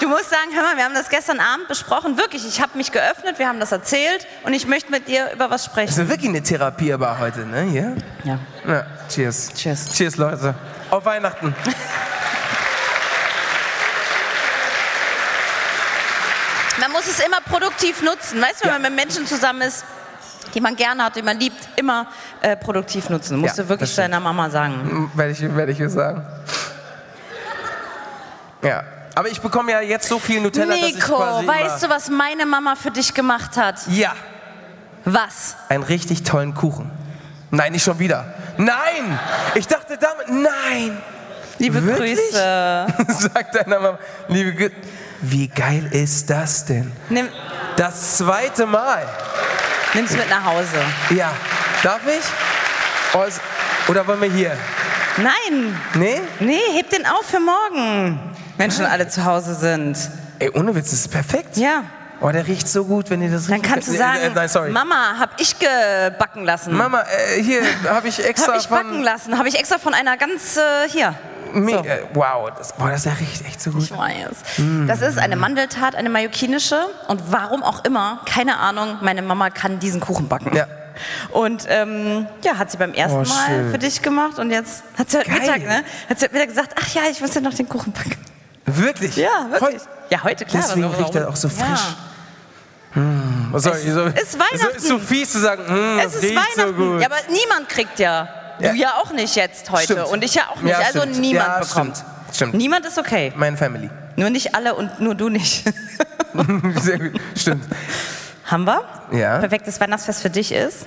[0.00, 2.18] Du musst sagen, hör mal, wir haben das gestern Abend besprochen.
[2.18, 5.48] Wirklich, ich habe mich geöffnet, wir haben das erzählt und ich möchte mit dir über
[5.50, 5.88] was Das sprechen.
[6.02, 7.62] ist wirklich eine Therapiebar heute, ne?
[7.62, 7.96] Hier?
[8.24, 8.38] Ja.
[8.66, 9.52] Ja, cheers.
[9.54, 9.92] Cheers.
[9.94, 10.54] Cheers, Leute.
[10.90, 11.54] Auf Weihnachten.
[16.80, 18.40] Man muss es immer produktiv nutzen.
[18.40, 18.78] Weißt du, wenn Ja.
[18.78, 19.84] man mit Menschen zusammen ist,
[20.54, 22.06] die man gerne hat, die man liebt, immer
[22.40, 23.38] äh, produktiv nutzen.
[23.38, 25.10] Musst Ja, du wirklich deiner Mama sagen.
[25.14, 26.24] Werde ich, werde ich sagen.
[28.62, 28.82] Ja.
[29.16, 32.10] Aber ich bekomme ja jetzt so viel Nutella, dass ich Nico, quasi weißt du, was
[32.10, 33.76] meine Mama für dich gemacht hat?
[33.88, 34.12] Ja,
[35.04, 35.54] Was?
[35.68, 36.90] einen richtig tollen Kuchen.
[37.52, 38.34] Nein, nicht schon wieder.
[38.56, 39.16] Nein!
[39.54, 41.00] Ich dachte damit, nein!
[41.60, 42.18] Liebe Wirklich?
[42.18, 42.86] Grüße.
[43.32, 44.70] Sagt deiner Mama, liebe Gü
[45.30, 46.90] wie geil ist das denn?
[47.08, 47.28] Nimm,
[47.76, 49.06] Das zweite Mal.
[49.94, 50.76] nimm's mit nach Hause.
[51.10, 51.32] Ja.
[51.82, 52.24] Darf ich?
[53.88, 54.56] Oder wollen wir hier?
[55.18, 56.20] Nein, Nee?
[56.40, 58.18] nee, heb den auf für morgen.
[58.56, 59.96] Wenn schon alle zu Hause sind.
[60.40, 61.56] Ey, ohne Witz, das ist perfekt.
[61.56, 61.84] Ja.
[62.20, 64.70] Oh, der riecht so gut, wenn ihr das Dann kannst du sagen, Äh, nein, sorry.
[64.70, 66.74] Mama, hab ich gebacken lassen.
[66.74, 67.02] Mama,
[67.36, 69.02] äh, hier habe ich extra hab ich backen von...
[69.02, 69.38] lassen.
[69.38, 71.14] Habe ich extra von einer ganz äh, hier.
[71.54, 71.60] So.
[71.84, 73.82] äh, wow, das, boah, das riecht echt so gut.
[73.84, 74.86] Ich weiß.
[74.88, 76.78] Das ist eine Mandeltat, eine mallorquinische.
[77.08, 80.54] Und warum auch immer, keine Ahnung, meine Mama kann diesen Kuchen backen.
[80.56, 80.66] Ja.
[81.32, 84.38] Und ähm, ja, hat sie beim ersten Oh, Mal für dich gemacht.
[84.38, 85.40] Und jetzt hat sie heute Geil.
[85.40, 85.84] Mittag, ne?
[86.08, 88.16] Hat sie heute Mittag gesagt, ach ja, ich muss ja noch den Kuchen backen.
[88.66, 89.16] Wirklich?
[89.16, 89.60] Ja, wirklich.
[89.80, 89.80] Heute?
[90.10, 90.62] Ja, heute, klar.
[90.66, 91.54] Deswegen riecht er auch so Ja.
[91.64, 91.80] frisch.
[93.52, 94.58] Oh, sorry, so, ist Weihnachten.
[94.60, 96.76] So, ist zu fies zu sagen, mm, Es ist riecht so Weihnachten.
[96.76, 97.00] gut.
[97.00, 98.28] ja, aber niemand kriegt ja.
[98.60, 99.84] Du ja auch nicht jetzt heute.
[99.94, 100.06] Stimmt.
[100.08, 100.70] Und ich ja auch nicht.
[100.72, 101.18] Ja, also stimmt.
[101.20, 101.96] niemand Ja, bekommt.
[101.96, 102.04] stimmt.
[102.34, 102.54] Stimmt.
[102.54, 103.32] Niemand ist okay.
[103.36, 103.90] Meine Family.
[104.16, 105.64] Nur nicht alle und nur du nicht.
[106.80, 107.64] Sehr gut, stimmt.
[108.46, 108.82] Haben wir?
[109.12, 109.38] Ja.
[109.38, 110.86] Perfektes Weihnachtsfest für dich ist?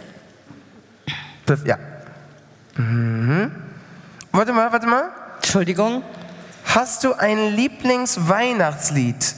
[1.47, 1.77] Perf- Ja.
[2.75, 3.51] Mhm.
[4.31, 5.09] Warte mal, warte mal.
[5.37, 6.03] Entschuldigung.
[6.65, 9.33] Hast du ein Lieblingsweihnachtslied?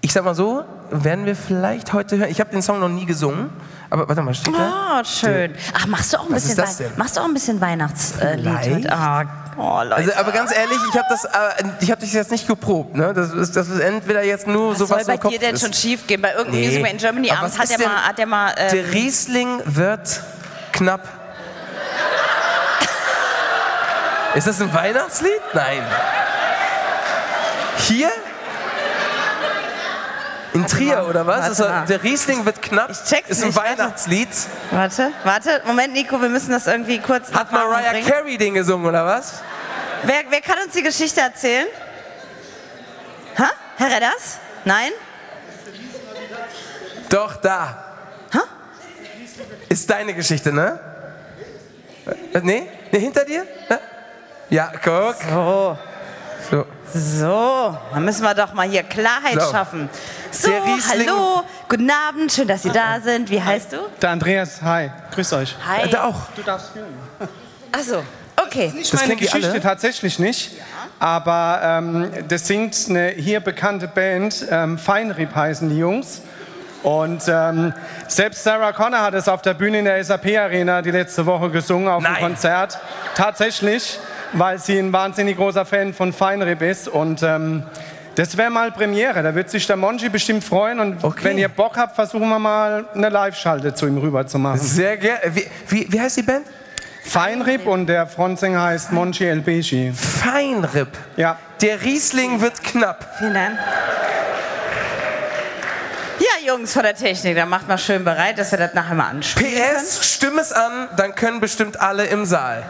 [0.00, 2.30] Ich sag mal so, werden wir vielleicht heute hören.
[2.30, 3.50] Ich habe den Song noch nie gesungen,
[3.94, 5.00] aber warte mal, steht da?
[5.00, 5.54] Oh, schön.
[5.72, 6.92] Ach, machst du auch ein Was bisschen, ist das Wei- denn?
[6.98, 8.28] machst du auch ein bisschen Weihnachtslied?
[8.40, 8.70] Vielleicht.
[8.70, 8.92] mit?
[8.92, 9.24] Ah,
[9.56, 9.94] oh, Leute.
[9.96, 12.96] Also, aber ganz ehrlich, ich habe das, äh, ich habe das jetzt nicht geprobt.
[12.96, 13.14] Ne?
[13.14, 15.38] Das ist, das ist entweder jetzt nur was so soll was bei im Kopf dir
[15.38, 15.60] denn ist.
[15.62, 16.20] schon schief gehen?
[16.20, 16.66] Bei irgendeinem Nee.
[16.68, 18.68] Musical in Germany Aber Abend was hat ist er mal, denn- hat er mal ähm,
[18.72, 20.20] Der Riesling wird
[20.72, 21.08] knapp.
[24.34, 25.30] Ist das ein Weihnachtslied?
[25.52, 25.82] Nein.
[27.86, 28.10] Hier?
[30.54, 31.58] In Trier mal, oder was?
[31.58, 31.84] mal.
[31.86, 32.88] der Riesling wird knapp.
[32.90, 33.56] Ich check's Ist ein nicht.
[33.58, 34.28] Weihnachtslied.
[34.70, 35.62] Warte, warte.
[35.66, 38.08] Moment, Nico, wir müssen das irgendwie kurz Hat Mariah bringen.
[38.08, 39.42] Carey den gesungen oder was?
[40.04, 41.66] Wer, wer kann uns die Geschichte erzählen?
[43.36, 43.50] Ha?
[43.78, 44.38] Herr Redders?
[44.64, 44.92] Nein?
[47.08, 47.84] Doch, da.
[48.32, 48.42] Ha?
[49.68, 50.78] Ist deine Geschichte, ne?
[52.32, 52.68] Äh, Nee?
[52.92, 53.44] Nee, hinter dir?
[54.50, 54.72] Ja?
[54.84, 55.16] Guck.
[55.34, 55.76] Oh,
[56.50, 56.66] So.
[56.92, 57.78] so.
[57.92, 59.50] Dann müssen wir doch mal hier Klarheit So.
[59.50, 59.88] schaffen.
[60.30, 60.50] So,
[60.90, 63.30] hallo, guten Abend, schön, dass Sie da sind.
[63.30, 63.76] Wie heißt du?
[64.02, 65.56] Der Andreas, hi, grüß euch.
[65.66, 65.88] Hi.
[65.88, 66.16] Da auch.
[66.34, 66.94] Du darfst filmen.
[67.72, 68.02] Achso,
[68.36, 68.72] okay.
[68.74, 70.52] Nicht Das meine Geschichte, tatsächlich nicht.
[70.98, 76.20] Aber ähm, das sind eine hier bekannte Band, ähm, Feinrieb heißen die Jungs.
[76.82, 77.72] Und ähm,
[78.08, 81.48] selbst Sarah Connor hat es auf der Bühne in der SAP Arena die letzte Woche
[81.50, 82.16] gesungen auf Nein.
[82.16, 82.78] einem Konzert.
[83.14, 83.98] Tatsächlich,
[84.34, 86.88] weil sie ein wahnsinnig großer Fan von Feinrieb ist.
[86.88, 87.62] Und ähm,
[88.14, 89.22] das wäre mal Premiere.
[89.22, 90.78] Da wird sich der Monchi bestimmt freuen.
[90.80, 91.20] Und Okay.
[91.24, 94.60] wenn ihr Bock habt, versuchen wir mal eine Live-Schalte zu ihm rüber zu machen.
[94.60, 95.20] Sehr gerne.
[95.34, 96.46] Wie, wie, wie heißt die Band?
[97.06, 99.92] Feinrieb und der Frontsänger heißt Monchi Elbeji.
[99.92, 100.88] Feinripp.
[101.16, 101.38] Ja.
[101.60, 103.16] Der Riesling wird knapp.
[103.18, 103.58] Vielen Dank.
[106.18, 109.08] Ja, Jungs von der Technik, dann macht mal schön bereit, dass wir das nachher mal
[109.08, 109.76] anspielen können.
[109.84, 112.62] PS, stimm es an, dann können bestimmt alle im Saal.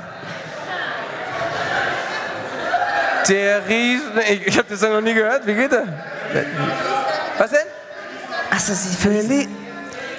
[3.29, 4.25] Der Riesling.
[4.29, 5.47] Ich, ich habe den Song noch nie gehört.
[5.47, 5.87] Wie geht der?
[7.39, 7.67] Was denn?
[8.51, 9.57] Achso, Sie verließen.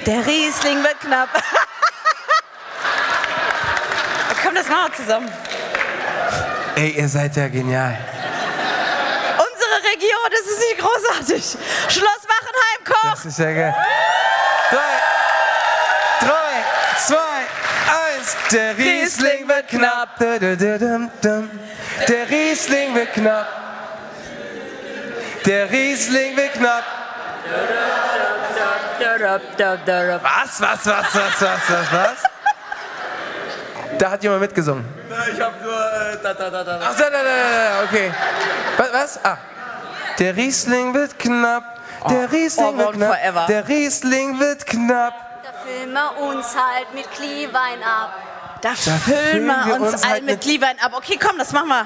[0.05, 1.29] Der Riesling wird knapp.
[4.43, 5.31] Komm, das machen wir zusammen.
[6.75, 7.97] Ey, ihr seid ja genial.
[9.37, 11.57] Unsere Region, das ist nicht großartig.
[11.89, 13.11] Schloss Wachenheim, Koch.
[13.11, 13.75] Das ist ja geil.
[14.69, 14.99] Drei,
[16.19, 16.63] drei,
[16.97, 17.45] zwei,
[18.17, 18.35] eins.
[18.51, 20.19] Der Riesling wird knapp.
[22.07, 23.47] Der Riesling wird knapp.
[25.45, 26.83] Der Riesling wird knapp.
[30.21, 32.23] Was, was, was, was, was, was, was?
[33.97, 34.85] Da hat jemand mitgesungen.
[35.33, 36.79] Ich habe nur äh, da, da, da, da.
[36.83, 38.11] Ach, da, da, da, da, okay.
[38.77, 39.25] Was, was?
[39.25, 39.37] Ah.
[40.19, 41.79] Der Riesling wird knapp.
[42.09, 43.15] Der Riesling oh, wird knapp.
[43.15, 43.45] Forever.
[43.47, 45.13] Der Riesling wird knapp.
[45.43, 48.15] Da füllen wir uns halt mit Glühwein ab.
[48.65, 50.93] Da, füllen füllen wir wir uns, uns all halt mit mit- Glühwein ab.
[50.95, 51.81] Okay, komm, das machen wir.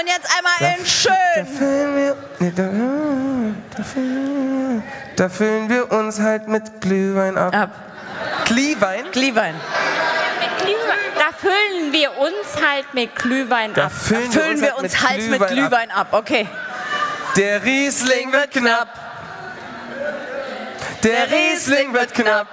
[0.00, 1.56] Und jetzt einmal in schön.
[1.56, 2.64] füllen wir, nee, da,
[3.76, 4.82] da, füllen,
[5.14, 7.54] da füllen wir uns halt mit Glühwein ab.
[7.54, 7.70] Ab.
[8.46, 9.04] Glühwein?
[9.12, 9.54] Glühwein.
[9.54, 10.96] Mit Glühwein.
[11.18, 13.92] Da füllen wir uns halt mit Glühwein Da ab.
[13.92, 15.48] füllen, Füllen wir uns halt mit ab.
[15.48, 16.08] Glühwein ab.
[16.10, 16.48] Okay.
[17.36, 18.88] Der Riesling wird knapp.
[21.04, 22.48] Der Riesling wird knapp.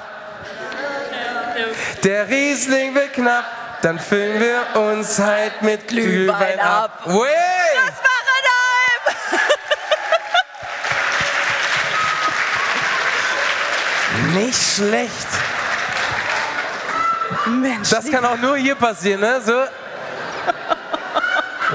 [2.04, 3.46] Der Riesling wird knapp.
[3.82, 7.02] Dann füllen wir uns halt mit Glühwein, Glühwein ab.
[7.04, 7.06] ab.
[7.06, 7.28] Way!
[7.76, 9.34] Das Wachenheim.
[14.34, 15.28] Nicht schlecht.
[17.46, 17.90] Mensch.
[17.90, 19.42] Das kann auch nur hier passieren, ne?
[19.42, 19.66] So.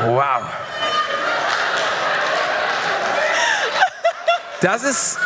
[0.07, 0.43] Wow.
[4.61, 5.19] Das ist.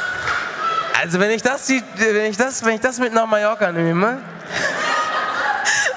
[1.00, 4.20] Also wenn ich das, wenn ich das, wenn ich das mit nach Mallorca nehme,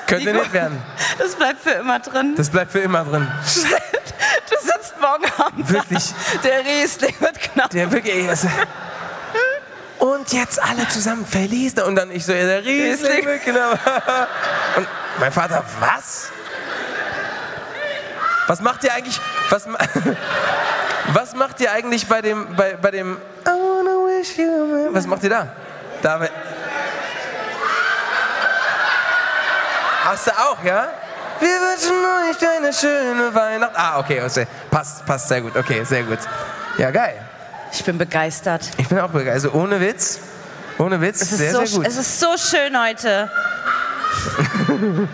[0.08, 0.40] könnte Nico.
[0.40, 0.82] nicht werden.
[1.18, 2.34] Das bleibt für immer drin.
[2.36, 3.28] Das bleibt für immer drin.
[4.50, 5.68] Du sitzt morgen Abend.
[5.70, 5.74] da.
[5.74, 6.14] Wirklich.
[6.44, 7.70] Der Riesling wird knapp.
[7.72, 8.28] Der wirklich.
[8.28, 8.46] Das,
[10.00, 11.74] und jetzt alle zusammen Feliz.
[11.82, 13.26] Und dann ich so, ja, der Riesling.
[13.44, 13.72] Genau.
[14.78, 14.88] Und
[15.20, 16.30] mein Vater, was?
[18.48, 19.68] Was macht ihr eigentlich, was,
[21.14, 24.94] was macht ihr eigentlich bei dem, bei, bei dem, I wanna wish you a merry-
[24.94, 25.48] was macht ihr da?
[26.04, 26.20] Da,
[30.06, 30.90] Hast du auch, ja?
[31.40, 33.72] Wir wünschen euch eine schöne Weihnacht.
[33.74, 34.46] Ah, okay, okay.
[34.70, 36.20] passt, passt sehr gut, okay, sehr gut.
[36.78, 37.20] Ja, geil.
[37.72, 38.70] Ich bin begeistert.
[38.78, 39.52] Ich bin auch begeistert.
[39.52, 40.20] Also ohne Witz,
[40.78, 41.88] ohne Witz, Es ist, sehr, so, sehr gut.
[41.88, 43.32] es ist so schön heute.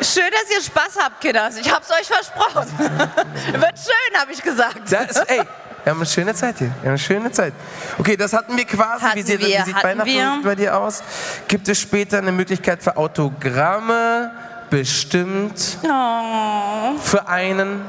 [0.00, 1.56] schön, dass ihr Spaß habt, Kinders.
[1.56, 2.68] Ich hab's euch versprochen.
[2.78, 4.92] Wird schön, habe ich gesagt.
[4.92, 5.42] Das, ey,
[5.84, 6.68] wir haben eine schöne Zeit hier.
[6.68, 7.52] Wir haben eine schöne Zeit.
[7.98, 9.02] Okay, das hatten wir quasi.
[9.04, 10.40] Hatten wie sieht, wir, wie sieht Weihnachten wir.
[10.44, 11.02] bei dir aus?
[11.48, 14.30] Gibt es später eine Möglichkeit für Autogramme?
[14.70, 15.78] Bestimmt.
[15.82, 17.82] Oh, Für einen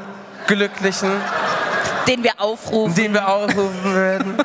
[0.48, 1.12] Glücklichen,
[2.08, 2.96] den wir aufrufen.
[2.96, 4.38] den wir aufrufen werden.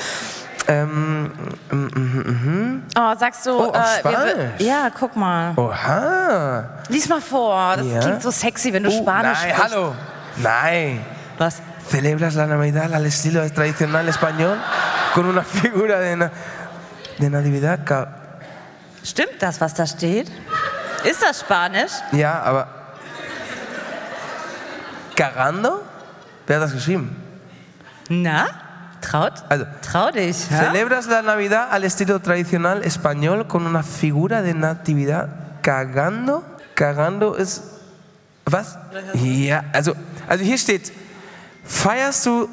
[0.68, 1.30] ähm,
[2.98, 3.50] Oh, sagst du.
[3.50, 4.60] Oh, auf wir- Spanisch.
[4.60, 5.52] ja, guck mal.
[5.56, 6.64] oha.
[6.88, 7.76] Lies mal vor.
[7.76, 8.00] Das Ja.
[8.00, 9.74] klingt so sexy, wenn du Oh, Spanisch nein, sprichst.
[9.74, 9.94] hallo.
[10.36, 11.04] Nein.
[11.38, 11.60] Was?
[11.88, 14.58] ¿Celebras la Navidad al estilo tradicional español
[15.14, 16.32] con una figura de, na-
[17.18, 17.84] de Natividad?
[17.84, 18.08] Ca-
[19.04, 20.28] Stimmt das, was da steht?
[21.04, 21.92] Ist das Spanisch?
[22.12, 22.66] Ja, aber.
[25.14, 25.82] ¿Cargando?
[26.46, 27.16] Wer hat das geschrieben?
[28.08, 28.46] Na?
[29.00, 29.34] Traut?
[29.48, 30.36] Also, Trau dich.
[30.36, 35.28] ¿Celebras la Navidad al estilo tradicional español con una figura de Natividad
[35.62, 36.42] cagando?
[36.74, 37.62] Cagando ist.
[38.50, 38.76] Was?
[39.14, 39.94] Ja, also,
[40.28, 40.92] also hier steht:
[41.66, 42.48] Feierst du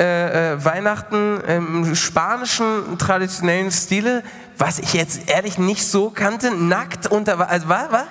[0.00, 4.22] äh, äh, Weihnachten im spanischen traditionellen Stile,
[4.56, 7.48] was ich jetzt ehrlich nicht so kannte, nackt unter.
[7.48, 7.90] Also, was?
[7.90, 8.04] was?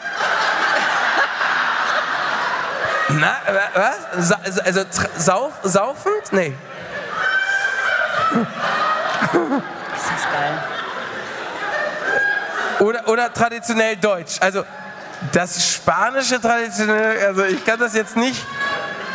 [3.10, 3.82] Na, wa-
[4.16, 4.28] was?
[4.28, 4.82] Sa also,
[5.18, 6.32] sauf, saufend?
[6.32, 6.54] Nee.
[9.96, 10.64] Ist das geil.
[12.80, 14.36] Oder, oder traditionell deutsch.
[14.40, 14.64] Also
[15.32, 18.46] das spanische traditionell, also ich kann das jetzt nicht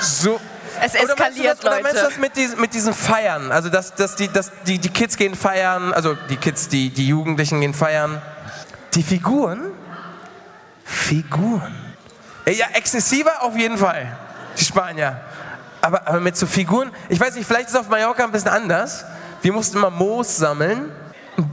[0.01, 0.41] so.
[0.85, 2.09] Es Oder meinst du eskaliert, das, Oder meinst du Leute.
[2.09, 3.53] das mit diesen, mit diesen Feiern?
[3.53, 7.07] Also dass, dass, die, dass die, die Kids gehen feiern, also die Kids, die, die
[7.09, 8.21] Jugendlichen gehen feiern.
[8.95, 9.71] Die Figuren?
[10.85, 11.75] Figuren.
[12.45, 14.17] Äh, Ja, exzessiver auf jeden Fall.
[14.59, 15.21] Die Spanier.
[15.81, 18.51] Aber, aber mit so Figuren, ich weiß nicht, vielleicht ist es auf Mallorca ein bisschen
[18.51, 19.05] anders.
[19.41, 20.93] Wir mussten immer Moos sammeln,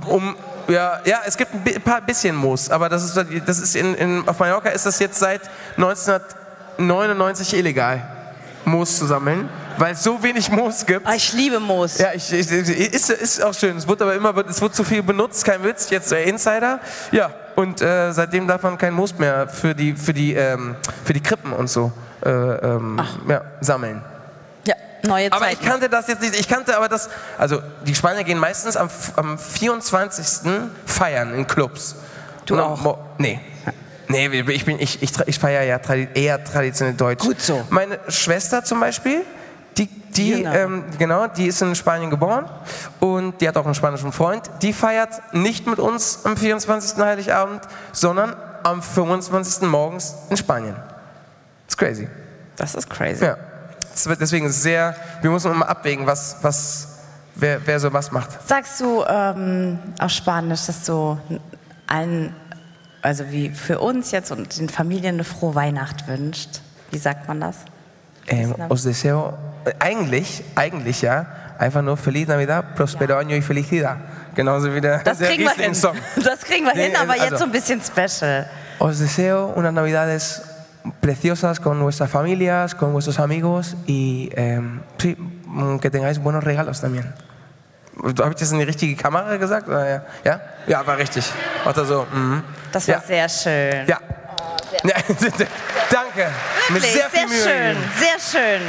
[0.05, 0.35] um,
[0.67, 4.27] ja, ja, es gibt ein paar bisschen Moos, aber das ist, das ist in, in,
[4.27, 5.41] auf Mallorca ist das jetzt seit
[5.77, 8.01] 1999 illegal,
[8.65, 11.07] Moos zu sammeln, weil es so wenig Moos gibt.
[11.07, 11.97] Ah, ich liebe Moos.
[11.97, 13.77] Ja, ich, ich, ist, ist auch schön.
[13.77, 15.89] Es wird aber immer, es wird zu viel benutzt, kein Witz.
[15.89, 16.79] Jetzt äh, Insider.
[17.11, 21.13] Ja, und äh, seitdem darf man kein Moos mehr für die, für die, ähm, für
[21.13, 21.91] die Krippen und so
[22.23, 24.01] äh, ähm, ja, sammeln.
[24.67, 26.39] Ja, neue Aber ich kannte das jetzt nicht.
[26.39, 27.09] Ich kannte aber das.
[27.37, 30.51] Also die Spanier gehen meistens am, am 24.
[30.85, 31.95] feiern in Clubs.
[32.45, 32.81] Du Und am auch?
[32.81, 33.39] Mo- Nee.
[34.09, 37.23] Nee, ich, bin, ich, ich, ich feiere ja tradi eher traditionell deutsch.
[37.23, 37.63] Gut so.
[37.69, 39.21] Meine Schwester zum Beispiel,
[39.77, 42.49] die, die, ähm, genau, die ist in Spanien geboren
[42.99, 44.49] und die hat auch einen spanischen Freund.
[44.63, 46.97] Die feiert nicht mit uns am 24.
[46.97, 49.69] Heiligabend, sondern am 25.
[49.69, 50.75] morgens in Spanien.
[51.67, 52.09] Ist crazy.
[52.55, 53.23] Das ist crazy.
[53.23, 53.37] Ja.
[54.19, 56.87] Deswegen sehr, wir müssen immer abwägen, was, was,
[57.35, 58.29] wer, wer so was macht.
[58.47, 61.17] Sagst du ähm, auf Spanisch, dass du
[61.87, 62.35] allen,
[63.01, 66.61] also wie für uns jetzt und den Familien eine frohe Weihnacht wünscht?
[66.91, 67.57] Wie sagt man das?
[68.27, 69.33] Ähm, os deseo,
[69.65, 71.25] äh, eigentlich, eigentlich ja,
[71.57, 73.97] einfach nur Feliz Navidad, Prospero Año y Felicidad.
[74.35, 75.71] Genauso wie der, Das der kriegen wir hin.
[75.71, 75.95] Riesling-Song.
[76.23, 78.45] Das kriegen wir hin, aber also- jetzt so ein bisschen special.
[78.79, 80.41] Os deseo unas Navidades
[81.01, 86.79] preciosas con vuestras familias, con vuestros amigos y em, sí, mm, que tengáis buenos regalos
[86.79, 87.13] también.
[88.01, 89.67] Habe ich das in die richtige Kamera gesagt?
[89.67, 90.03] Oder ja?
[90.23, 90.41] ja?
[90.67, 91.29] Ja, war richtig.
[91.65, 92.05] Hat er so.
[92.13, 92.43] Mhm.
[92.71, 93.01] Das war Ja.
[93.01, 93.87] sehr schön.
[93.87, 93.99] Ja.
[94.83, 94.95] ja.
[95.91, 96.31] Danke.
[96.69, 97.43] Mit Wirklich, sehr viel Mühe.
[97.43, 97.91] schön, gegeben.
[97.99, 98.61] sehr schön.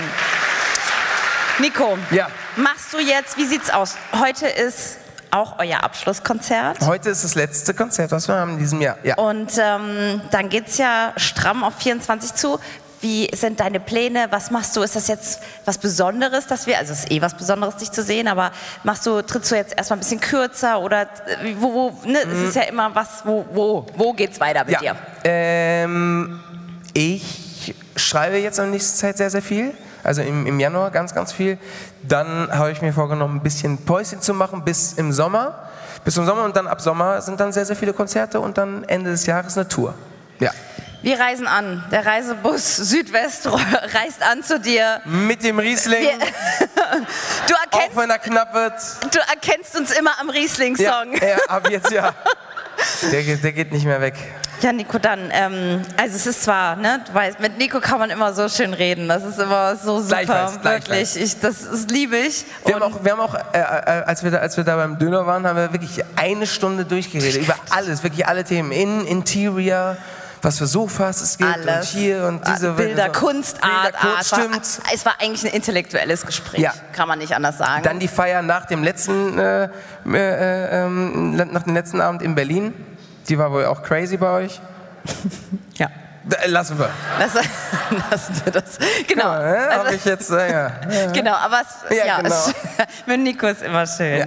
[1.58, 2.28] Nico, Ja.
[2.56, 3.96] machst du jetzt, wie sieht's aus?
[4.18, 4.96] Heute ist
[5.30, 6.80] auch euer Abschlusskonzert.
[6.80, 8.96] Heute ist das letzte Konzert, was wir haben in diesem Jahr.
[9.04, 9.14] Ja.
[9.16, 12.58] Und ähm, dann geht's ja stramm auf 24 zu.
[13.00, 14.26] Wie sind deine Pläne?
[14.30, 14.82] Was machst du?
[14.82, 18.02] Ist das jetzt was Besonderes, dass wir, also es ist eh was Besonderes, dich zu
[18.02, 18.50] sehen, aber
[18.84, 21.06] machst du, trittst du jetzt erstmal ein bisschen kürzer oder äh,
[21.58, 22.18] wo, wo ne?
[22.30, 24.84] Es ist ja immer was, wo, wo, wo geht's weiter mit Mhm.
[24.84, 24.92] ja.
[24.94, 24.98] dir?
[25.24, 26.40] Ähm,
[26.92, 29.72] ich schreibe jetzt in nächster Zeit sehr, sehr viel.
[30.02, 31.58] Also im, im Januar ganz, ganz viel.
[32.02, 35.68] Dann habe ich mir vorgenommen, ein bisschen Päuschen zu machen bis im Sommer.
[36.04, 38.84] Bis zum Sommer und dann ab Sommer sind dann sehr, sehr viele Konzerte und dann
[38.84, 39.94] Ende des Jahres eine Tour.
[40.38, 40.50] Ja.
[41.02, 41.82] Wir reisen an.
[41.90, 43.46] Der Reisebus Südwest
[43.94, 45.00] reist an zu dir.
[45.06, 46.02] Mit dem Riesling.
[46.02, 46.12] Wir,
[47.46, 48.74] du erkennst, auch wenn er knapp wird.
[49.14, 51.14] du erkennst uns immer am Ja, Riesling-Song.
[51.14, 52.14] ja, ab jetzt ja.
[53.12, 54.14] Der, geht- der geht nicht mehr weg.
[54.62, 58.08] Ja, Nico, dann, ähm, also es ist zwar, ne, du weißt, mit Nico kann man
[58.08, 59.06] immer so schön reden.
[59.06, 60.84] Das ist immer so super, Gleichfalls, wirklich.
[60.84, 61.16] gleichfalls.
[61.16, 62.44] Ich, das, das liebe ich.
[62.64, 64.76] Wir Und- haben auch, wir haben auch äh, äh, als, wir da, als wir da
[64.76, 67.42] beim Döner waren, haben wir wirklich eine Stunde durchgeredet.
[67.42, 68.72] Über alles, wirklich alle Themen.
[68.72, 69.98] In, Interior,
[70.42, 71.92] was für Sofas es gibt alles.
[71.92, 74.14] und hier und diese Bilder, so- Kunst, Bilder, Art, Art.
[74.14, 74.62] Kunst, stimmt.
[74.62, 76.60] Es war, es war eigentlich ein intellektuelles Gespräch.
[76.60, 76.72] Ja.
[76.92, 77.82] Kann man nicht anders sagen.
[77.82, 79.68] Dann die Feier nach dem letzten, äh,
[80.06, 82.72] äh, äh, nach dem letzten Abend in Berlin.
[83.28, 84.60] Die war wohl auch crazy bei euch.
[85.74, 85.88] ja.
[86.24, 86.90] Da, lassen wir.
[87.18, 87.32] Lass,
[88.10, 88.78] lassen wir das.
[89.08, 89.24] Genau.
[89.32, 90.72] Ja, äh, Also- ich jetzt, äh, ja.
[91.14, 92.34] Genau, aber es, Ja, ja, genau.
[92.34, 92.54] es,
[93.06, 94.18] mit Nico ist immer schön.
[94.20, 94.26] ja.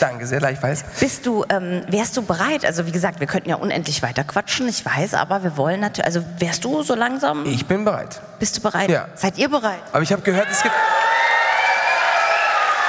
[0.00, 0.84] Danke, sehr gleichfalls.
[1.00, 2.64] Bist du, ähm, wärst du bereit?
[2.64, 6.06] Also wie gesagt, wir könnten ja unendlich weiter quatschen, ich weiß, aber wir wollen natürlich,
[6.06, 8.20] also wärst du so langsam, Ich bin bereit.
[8.38, 8.90] bist du bereit?
[8.90, 9.08] Ja.
[9.14, 9.80] Seid ihr bereit?
[9.92, 10.74] Aber ich habe gehört, es gibt.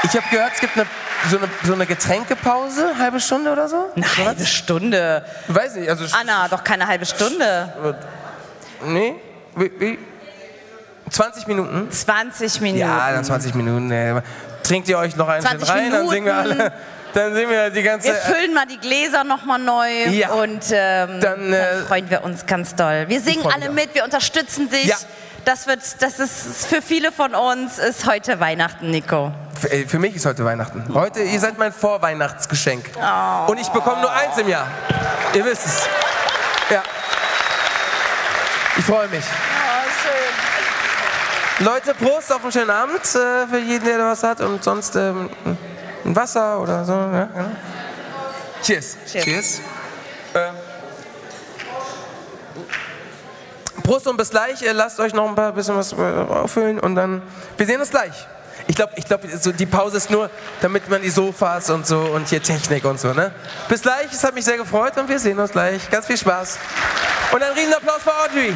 [0.04, 0.86] Ich habe gehört, es gibt eine,
[1.30, 3.90] so, eine, so eine Getränkepause, halbe Stunde oder so?
[3.96, 5.26] Eine halbe Stunde.
[5.50, 6.06] Weiß nicht, also.
[6.18, 7.98] Anna, doch keine halbe Stunde.
[8.86, 9.16] Nee?
[9.56, 10.00] Wie, wie?
[11.10, 11.92] 20 Minuten?
[11.92, 12.80] 20 Minuten.
[12.80, 13.88] Ja, dann 20 Minuten.
[13.88, 14.14] Nee.
[14.64, 16.62] Trinkt ihr euch noch einen 20 schön rein, dann singen wir Minuten.
[16.62, 16.74] alle.
[17.14, 18.08] Dann singen wir die ganze.
[18.08, 20.30] Wir füllen mal die Gläser nochmal neu Ja.
[20.32, 23.06] und ähm, Dann, dann, äh, freuen wir uns ganz doll.
[23.08, 24.86] Wir singen alle mit, wir unterstützen dich.
[24.86, 24.98] Ja.
[25.46, 29.32] Das wird, das ist für viele von uns ist heute Weihnachten, Nico.
[29.60, 30.84] Für, äh, für mich ist heute Weihnachten.
[30.94, 32.86] Heute, ihr seid mein Vorweihnachtsgeschenk.
[32.98, 33.52] Oh.
[33.52, 34.68] Und ich bekomme nur eins im Jahr.
[35.34, 35.88] Ihr wisst es.
[36.70, 36.84] Ja.
[38.78, 39.24] Ich freue mich.
[41.60, 44.40] Leute, Prost auf einen schönen Abend äh, für jeden, der was hat.
[44.40, 45.30] Und sonst ähm,
[46.10, 46.94] ein Wasser oder so.
[46.94, 47.52] Ja, genau.
[48.64, 48.98] Cheers.
[49.06, 49.62] Cheers.
[50.34, 50.50] Äh,
[53.84, 54.62] Prost und bis gleich.
[54.62, 57.22] Äh, Lasst euch noch ein paar bisschen was äh, auffüllen und dann.
[57.58, 58.28] Wir sehen uns gleich.
[58.68, 60.30] Ich glaube, ich glaub, so die Pause ist nur,
[60.62, 63.14] damit man die Sofas und so und hier Technik und so.
[63.14, 63.32] Ne?
[63.68, 64.12] Bis gleich.
[64.12, 65.90] Es hat mich sehr gefreut und wir sehen uns gleich.
[65.90, 66.60] Ganz viel Spaß.
[67.32, 68.54] Und einen riesen Applaus für Audrey.